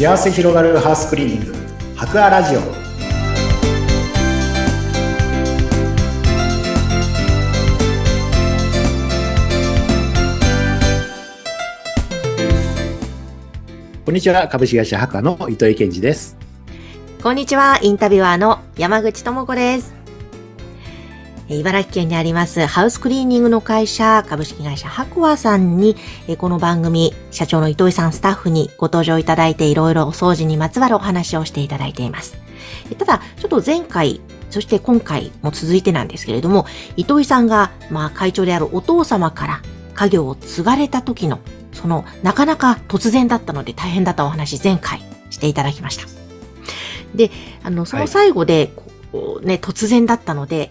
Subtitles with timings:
[0.00, 1.54] 幸せ広がるハウスクリーニング。
[1.94, 2.60] 博アラジオ。
[14.06, 14.48] こんにちは。
[14.48, 16.38] 株式会社博アの糸井健二です。
[17.22, 19.99] こんにちは、インタビュアーの山口智子です。
[21.56, 25.96] 茨城県にありますハウスクリーニングの会社、株式会社ハクワさんに、
[26.38, 32.36] この番組、社長の糸井さんスタッフにご登場いただいていろいろお掃除にまつわるお話をしていただいています。
[32.96, 39.62] ただ、ちょっと前回、そして今回も続いてなんですけれども、糸井さんが、まあ会長であるお父様から
[39.94, 41.40] 家業を継がれた時の、
[41.72, 46.06] その、なかなか突然だったので大変だったお話、前回していただきました。
[47.16, 47.32] で、
[47.64, 48.72] あの、その最後で、
[49.10, 50.70] こうね、突然だったので、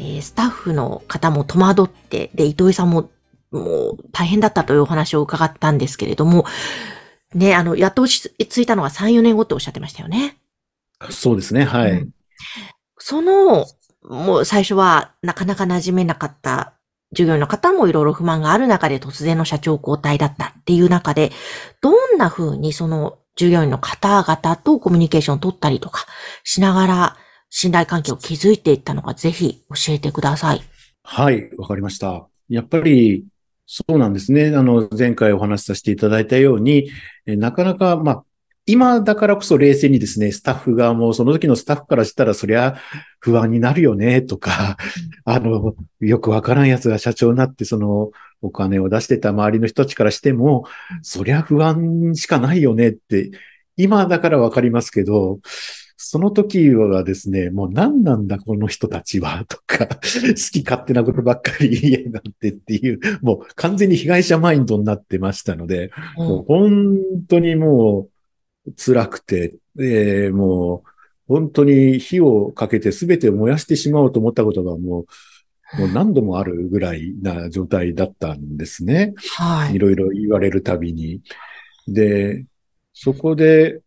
[0.00, 3.10] えースタッフの方も戸惑って、で、糸井さんも、
[3.50, 3.60] も
[3.92, 6.44] う大変だったというお話を伺ったんですけれども、
[7.34, 10.36] ね、あの、やっと落ち着いたのが3、4年後っておっしゃってましたよね。
[11.10, 12.10] そうですねはい、うん
[12.98, 13.66] その、
[14.02, 16.74] もう最初はなかなか馴染めなかった
[17.12, 21.32] 従業員の方もいろいろ不満がある中で突然の社長交代だったっていう中で、
[21.80, 26.06] どんな風にその従業員の方々とコミュニケーションを取ったりとか
[26.44, 27.16] しながら
[27.50, 30.60] 信頼関係を築いていったのかぜひ教えてください。
[31.02, 32.28] はい、わかりました。
[32.48, 33.24] やっぱり、
[33.66, 34.54] そうなんですね。
[34.56, 36.90] あの、前回お話しさせていただいたように、
[37.26, 38.24] えなかなか、まあ、
[38.64, 42.76] 今だからこそ冷静にですね、スタッフがもうその時のスタッフからしたらそりゃ
[43.18, 44.76] 不安になるよね、とか、
[45.24, 48.10] あの、よくわからん奴が社長になってその
[48.42, 50.64] お金を出してた周りの人たちからしても、
[51.02, 53.30] そりゃ不安しかないよねって、
[53.76, 55.40] 今だからわかりますけど、
[56.00, 60.00] その時はですね、もう何なんだこの人たちは、 とか、好
[60.52, 68.08] き勝手なことばっかり言いやがってっていう、もう完全に被害者マインドになってましたので、もう本当にも
[68.66, 70.90] う辛くて、えーもう
[71.26, 75.04] 本当に火をかけて全てを燃やしてしまおうと思ったことがも
[75.76, 79.12] う、もう何度もあるぐらいな状態だったんですね。
[79.36, 79.78] はいい。
[79.78, 81.20] ろいろ言われるたびに。
[81.86, 82.46] で、
[82.94, 83.80] そこで、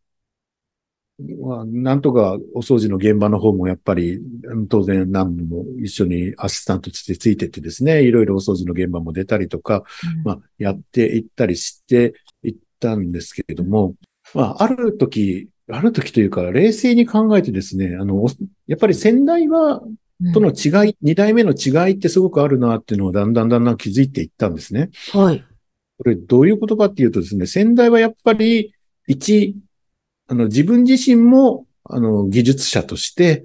[1.42, 9.84] まあ、なんとかお掃除の現場の方もやっぱり、うん当然何度も一緒にアシスタントとしてついてってですね、いろいろお掃除の現場も出たりとか、
[10.24, 13.96] まあ、やっていったりしていったんですけれども、
[14.34, 18.30] まあ、ある時、ある時というか、冷静に考えてですね、あの、お
[18.68, 24.92] やっぱり先代は、うんとの違い、二代目の違いってすごくあるなっていうのをだんだんだんだん気づいていったんですね。
[25.14, 25.44] はい。
[25.98, 28.74] これどういうことかっていうとですね、先代はやっぱり、
[29.08, 29.56] 一、
[30.32, 33.44] あの、自分自身も、あの、技術者として、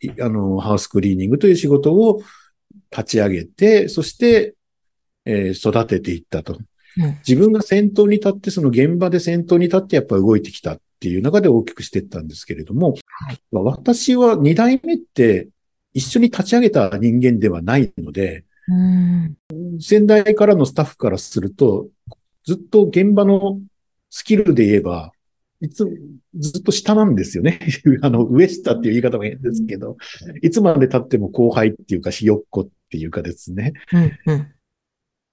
[0.00, 2.22] いあの、ハウスクリーニングという仕事を
[2.90, 4.54] 立ち上げて、そして、
[5.26, 6.54] えー育てていったと。
[6.54, 6.66] うん
[7.26, 15.48] 自分が先頭に立って、その現場で先頭に立ってやっぱり動いてきたっていう中で大きくしていったんですけれども、はいまあ私は二代目って
[15.92, 19.36] 一緒に立ち上げた人間ではないので、うん。
[19.80, 21.88] 先代からのスタッフからすると、
[22.44, 23.60] ずっと現場の
[24.08, 25.10] スキルで言えば、
[25.60, 25.86] いつ、
[26.36, 27.58] ずっと下なんですよね。
[28.02, 29.96] あの、上下っていう言い方も変ですけど、
[30.42, 33.72] いつまで経っても後輩っていうか、ひよっこっていうかですね。
[34.26, 34.32] うん。
[34.32, 34.46] うん。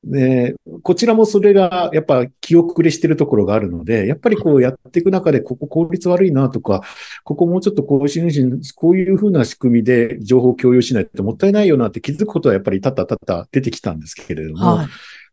[0.04, 6.82] で、こちらもそれが、やっぱ気遅れしてるところがあるので、やっぱりこうやっていく中で、ここ効率悪いなとか、
[7.24, 14.88] ここもうちょっとこういうふうにこういうふうな仕組みで情報共有しないともったいないよなって気づくことはやっぱりたったたった出てきたんですけれども、はい。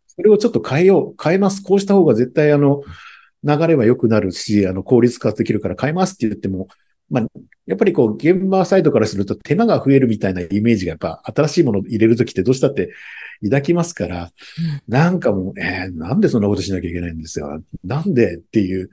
[0.07, 1.63] それをちょっと変えよう、変えます。
[1.63, 2.83] こうした方が絶対あの、
[3.45, 6.69] 流れは良くなるし、あの、効率化できるから変えますって言っても、
[7.11, 7.27] まあ、
[7.67, 12.93] やっぱりこう、現場サイドからすると手間が増えるみたいなイメージがやっぱ新しいものを入れるときってどうしたって
[13.43, 14.31] 抱きますから、
[14.89, 17.63] なんかもう、えーなんでそんなことしなきゃいけないんですよ。
[17.85, 18.91] なんでっていう。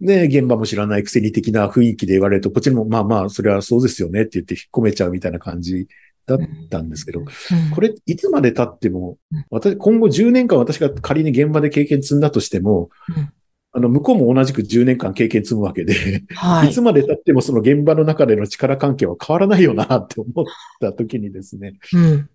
[0.00, 5.86] で、現場も知らないくせに的な雰囲気で言われると、こっちもまあまあ、それはそうですよねって言って引っ込めちゃうみたいな感じ
[6.26, 6.38] だっ
[6.70, 7.26] たんですけど、うん。
[7.74, 13.32] これ、いつまで経ってもうん、私、今後10年間私が仮に現場で経験積んだとしてもうん、
[13.74, 20.44] あの、向こうも同じく10年間経験積むわけで、はいいつまで経ってもその現場の中での力関係は変わらないよなって思っ
[20.80, 22.30] た時にですね、うん。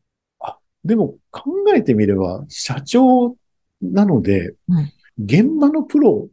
[0.84, 3.36] でも考えてみれば、社長
[3.82, 4.92] なのでうん、
[5.24, 6.30] 現場のプロ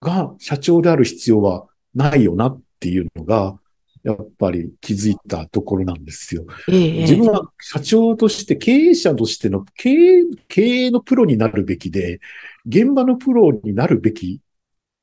[0.00, 3.58] が社長である必要はないよなっていうのが、
[4.02, 6.44] やっぱり気づいたところなんですよ。
[6.68, 12.20] ええ自分は社長として、経営者としての経営、経営のプロになるべきで、
[12.66, 14.40] 現場のプロになるべき、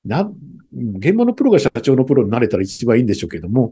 [0.05, 0.35] な、うん
[0.97, 3.71] 現場のプロが社長のプロになれたら一番いいんでしょうけども、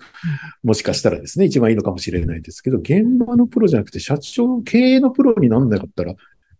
[0.63, 6.15] もしかしたらですね、一番いいのかもしれないですけど、現場のプロじゃなくて社長、経営のプロにならなかったら、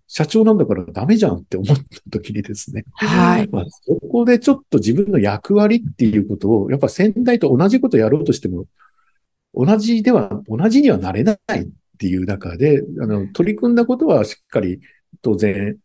[0.08, 2.86] 社長なんだからダメじゃんって思った時にですね。
[2.94, 3.50] はい。
[3.52, 8.66] まあ、そこでちょっと自分の役割っていうことを、やっぱ先代と同じことやろうとしても、
[9.54, 14.80] 同じでは、同じにはなれないっていう中で、あの、取り組んだことはしっかり、
[15.22, 15.78] 当然、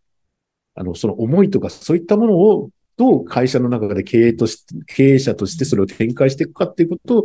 [0.74, 7.24] あの、その思いとかそういったものを、どう会社の中で経営として、経営者としてそれを展開していくかっていうことを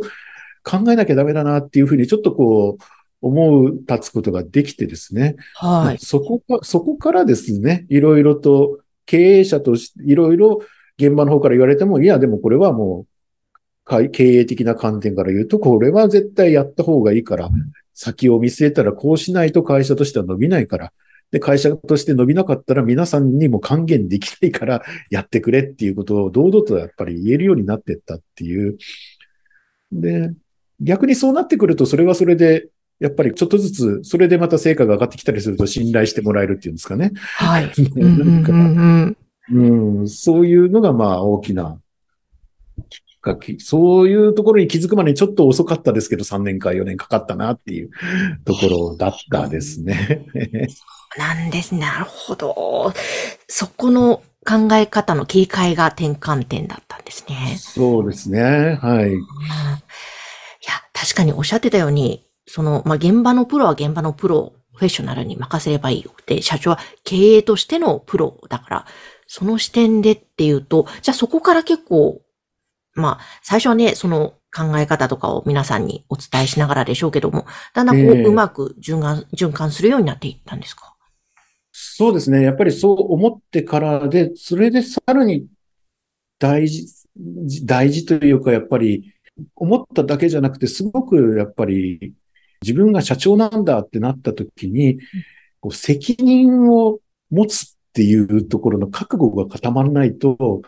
[0.64, 2.84] 考えなきゃダメだなっていうふうに、ちょっとこう、
[3.20, 5.36] 思う、立つことができてですね。
[5.54, 5.98] はい。
[5.98, 10.60] そこか、そこからですね、いろいろと経営者として、いろいろ
[10.98, 17.48] 現場の方から言われても、いや、でもこれはもう、会経営的な観点から言うと、これは絶対やった方がいいから、
[17.94, 20.92] 先を見据えたらこうしないと会社としては伸びないから、
[21.30, 28.78] で、会社として伸びなかったら皆さんにも還元できないから やってくれっていうことを堂々とやっぱり言えるようになってったっていう。
[29.92, 30.32] で、
[30.80, 32.68] 逆にそうなってくると、それはそれで、
[33.00, 37.12] やっぱりちょっとずつ、それでまた成果が上がってきたりすると信頼してもらえるっていうんですかね。
[37.14, 37.72] はい。
[39.50, 41.80] うんそういうのがまあ大きな
[42.90, 47.90] きっかけ、そういうところに気づくまでにちょっと遅かったですけど、3年か4年かかったなっていう
[48.44, 50.26] ところだったですね。
[51.16, 51.80] なんですね。
[51.80, 52.92] なるほど。
[53.48, 57.56] そこの考え方の切り替えが転換点だったんですね。
[57.58, 58.78] そうですね。
[58.80, 59.14] はい。
[59.14, 68.86] うんいや、確かにおっしゃってたように、その、まあ、現場のプロは現場のプロ、フェッショナルに任せればいいよって、社長は経営としてのプロだから、
[69.26, 72.20] その視点でっていうと、じゃあそこから結構、
[72.98, 80.94] まあ、最初はね、その考え方とかを皆さんにお伝えしながらでしょうけども、だんだんこう、ええうまく循環、循環するようになっていったんですか？
[81.72, 82.42] そうですね。
[82.42, 85.46] やっぱりそう思ってからで、それでさらに
[86.38, 86.86] 大事、
[87.64, 89.12] 大事というか、やっぱり
[89.54, 92.14] 思っただけじゃなくて、すごくやっぱり
[92.62, 94.98] 自分が社長なんだってなった時に、
[95.60, 96.98] こう責任を
[97.30, 100.62] 持つっていうところの覚悟が固まらないと、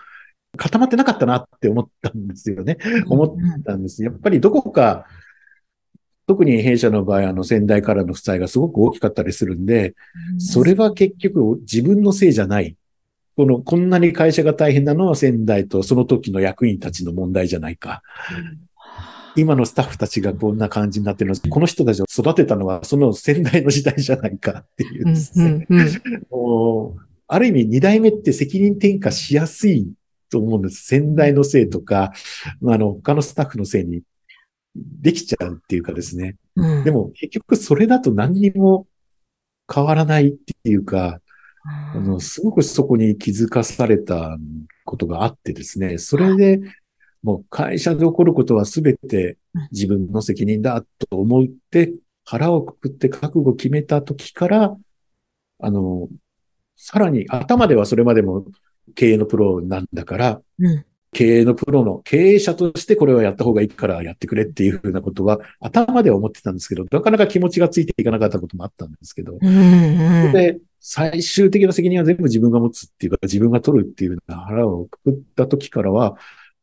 [0.56, 2.78] 固まってなかったなって思ったんですよね。
[3.06, 4.02] 思ったんです。
[4.02, 5.06] やっぱりどこか、
[6.26, 9.94] 特に弊社の場合、あの、先代からの負債がすごく大きかったりするんで、
[10.38, 12.76] それは結局自分のせいじゃない。
[13.36, 18.02] この、こんなに会社が大変なのは先代とその時の役員たちの問題じゃないか。
[19.36, 25.66] 今のスタッフたちがこんな感じになってるのは、この人たちを育てたのはその先代の時代じゃないかっていううんですね。
[27.32, 29.92] ある意味二代目って責任転嫁しやすい
[30.30, 30.86] と思うんです。
[30.86, 32.12] 先代のせいとか、
[32.60, 34.02] まああの、他のスタッフのせいに
[34.74, 36.36] できちゃうっていうかですね。
[36.56, 38.86] うんでも結局それだと何にも
[39.72, 41.20] 変わらないっていうか、
[41.94, 44.36] あの、すごくそこに気づかされた
[44.84, 46.60] ことがあってですね、それで、
[47.22, 49.36] もう会社で起こることは全て
[49.72, 51.92] 自分の責任だと思って、
[52.24, 54.76] 腹をくくって覚悟を決めた時から、
[55.58, 56.08] あの、
[56.76, 58.46] さらに頭ではそれまでも
[58.94, 60.84] 経営のプロなんだから、うん。
[61.12, 70.32] 経営のプロの経営者としてこれはやった方がいいからやってくれっていうふうなことは頭では思ってたんですけど、なかなか気持ちがついていかなかったこともあったんですけど、うんうん。
[70.32, 76.16] で、最終的な責任は全部自分が持つっていうか、自分が取るっていうような腹をくくった時からは、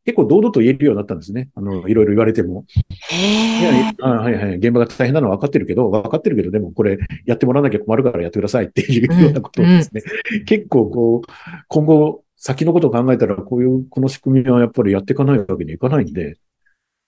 [0.08, 1.50] 結構堂々と言えるようになったんですね。
[1.54, 2.64] あの、いろいろ言われても。
[3.10, 3.94] いやへえ。
[4.00, 4.56] あはいはい。
[4.56, 10.00] 現場が大変なのは分かってるけど、分かってるけど、でもこれやってもらわなきゃ困るからやってくださいっていうようなことをですね。
[10.46, 11.30] 結構こう、
[11.68, 16.38] 今後、先のことを考えたら、こういう、この仕組みはやっぱりやっていかないわけにはいかないんで、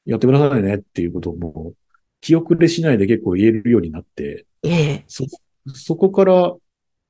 [0.04, 1.76] やってくださいねっていうことをもう、
[2.20, 5.04] 気遅れしないで結構言えるようになって、ええ。
[5.08, 5.24] そ、
[5.72, 6.54] そこから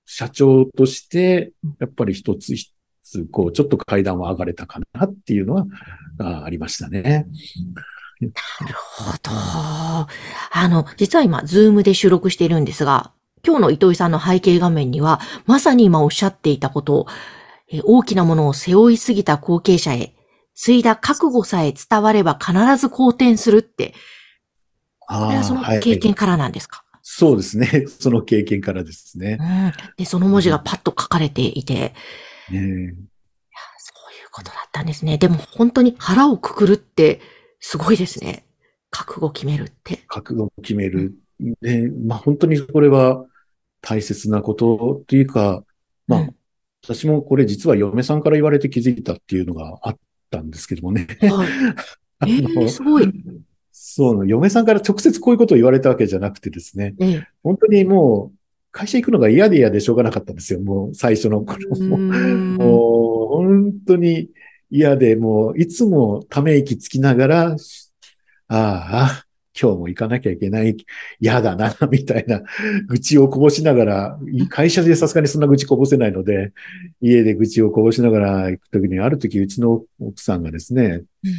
[0.07, 2.73] 社長として、やっぱり一つ一
[3.11, 5.67] つ、こう、ちょっと階段は上がれたかなっていうのは、
[6.19, 7.27] あありましたね。
[8.21, 8.29] な
[8.69, 9.31] るほど。
[9.31, 10.09] あ
[10.69, 13.13] の、実は今、ズームで収録しているんですが、
[13.45, 17.07] 今日の糸井さんの背景画面には、まさに今おっしゃっていたことを、
[17.73, 20.15] え大きなものを背負いすぎた後継者へ、
[20.55, 23.95] 継いだ覚悟さえ伝われば必ず好転するって、
[24.99, 27.87] これはそのはい経験からなんですか、そうですね。
[27.99, 29.39] その経験からですね。
[29.41, 29.73] うん。
[29.97, 31.95] で、その文字がパッと書かれていて、
[32.51, 32.95] ね
[33.79, 35.19] そういうことだったんですね。
[35.19, 37.21] でも本当に腹をくくるって、
[37.61, 38.45] すごいですね。
[38.91, 39.99] 覚悟決めるって。
[40.09, 41.15] 覚悟を決める。
[41.61, 43.25] で、まあ本当にこれは
[43.81, 45.65] 大切なことというか、
[46.07, 46.35] まあ、うん
[46.83, 49.99] 私もこれ実は嫁さんから言われて気づいたっていうのがあっ
[50.31, 51.07] たんですけどもね。
[51.21, 51.49] はい。
[52.21, 53.13] あえのー、すごい。
[53.71, 56.95] そう、嫁さんから直接こういうことを言われたわけじゃなくてですね。
[56.99, 57.29] ええ。
[57.43, 58.39] 本当にもう、
[58.73, 60.61] 会社行くのが嫌で嫌でしょうがなかったんですよ。
[60.61, 61.97] もう最初の頃も。
[61.97, 64.31] んもう、本当に
[64.71, 67.57] 嫌で、もう、いつもため息つきながら、あ
[68.49, 69.25] あ、
[69.61, 70.77] 今日も行かなきゃいけない、
[71.21, 72.43] 嫌だな、みたいな
[72.87, 76.53] 愚痴をこぼしながら、会社でさすがにそんな愚痴こぼせないので、
[77.01, 81.31] 家で愚痴をこぼしながら行くときに、あるときうちの奥さんがですね、うん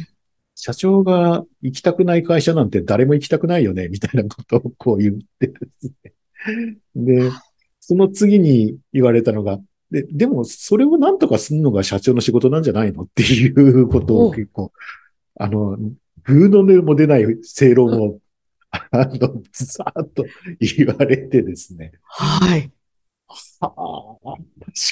[0.54, 6.12] 社長が行きたくない会社なんて誰も行きたくないよね、みたいなことをこう言ってですね。
[6.96, 7.30] で、
[7.80, 9.58] その次に言われたのが、
[9.90, 14.72] で、でもそれをなんとかするのが社長の仕事なんじゃないのっていうことを結構、
[15.38, 15.76] あの、
[16.24, 18.18] グーの音も出ない正論を、
[18.70, 20.24] あの、ずーっと
[20.60, 21.92] 言われてですね。
[22.02, 22.70] はい。
[23.28, 24.34] はあ、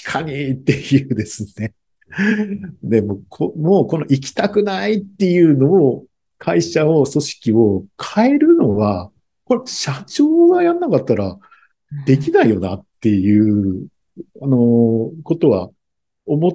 [0.04, 1.75] 確かにっていうですね。
[2.83, 6.07] でもこ、もうこの行きたくないっていうのを、
[6.38, 9.11] 会社を、組織を変えるのは、
[9.50, 11.37] これ社長がやんなかったら
[12.07, 13.88] できないよなっていう、
[14.40, 15.71] あの、ことは
[16.25, 16.52] 思っ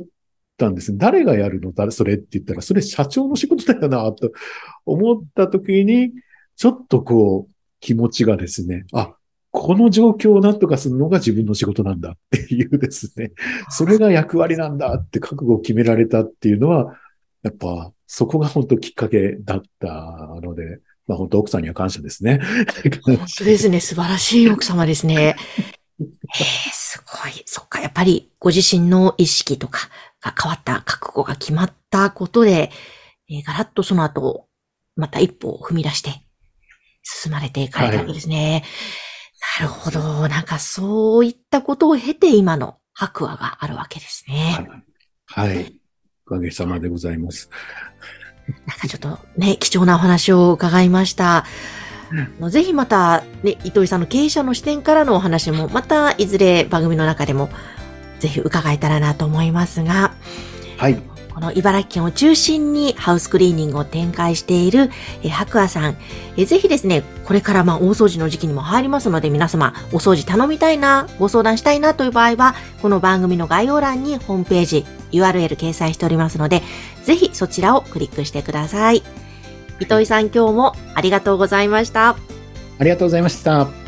[0.55, 0.93] たんです。
[0.93, 0.97] ね。
[0.97, 1.73] 誰がやるの？
[1.73, 4.31] 誰、それって言ったら、それ社長の仕事だよな、と
[4.85, 6.13] 思った時に、
[6.55, 9.13] ちょっとこう、気持ちがですね、あ、
[9.51, 13.33] この状況を何とかするのが自分の仕事なんだっていうですね、
[13.69, 16.95] それが役割なんだって覚悟を決められたっていうのは、
[17.43, 22.39] やっぱそこが本当きっかけだったので、まあ本当奥さんには感謝ですね。
[23.03, 23.79] 本当ですね。
[23.79, 25.35] 素晴らしい奥様ですね。
[25.99, 27.43] えー、すごい。
[27.45, 27.79] そっか。
[27.79, 29.89] やっぱりご自身の意識とか
[30.21, 32.71] が変わった覚悟が決まったことで、
[33.29, 34.47] えー、ガラッとその後、
[34.95, 36.25] また一歩を踏み出して
[37.03, 38.63] 進まれていかれたわけですね。
[39.59, 40.27] なるほど。
[40.27, 44.67] なんかそういったことを経て今の白亜があるわけですね。
[45.27, 45.55] はい。
[45.55, 45.79] はい。
[46.25, 47.49] おかげさまでございます。
[48.65, 51.45] なんかちょっとね、貴重なお話を伺いました。
[52.39, 57.49] うん、ぜひまた、ね、糸井さんの経営者の視点からのお話も、またいずれ番組の中でも
[58.19, 60.13] ぜひ伺えたらなと思いますが、
[60.77, 61.01] はい。
[61.35, 64.89] この茨城県を中心にハウスクリーニングを展開している、
[65.21, 65.97] え白亜さん、
[66.37, 76.63] えぜひですね、これからまあ大掃除の時期にも入りますので、皆様お掃除頼みたいな、ご相談したいなという場合は、この番組の概要欄にホームページ、URL 掲載しておりますので、
[77.05, 79.03] ぜひそちらをクリックしてください。
[79.79, 82.17] 糸井さん今日もありがとうございました。
[82.79, 83.84] ありがとうございました。